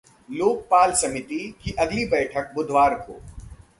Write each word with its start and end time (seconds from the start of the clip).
लोकपाल 0.29 0.91
समिति 0.91 1.39
की 1.63 1.71
अगली 1.79 2.05
बैठक 2.05 2.51
बुधवार 2.55 2.93
को 2.99 3.19